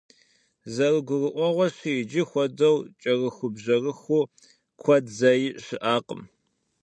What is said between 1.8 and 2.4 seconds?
иджы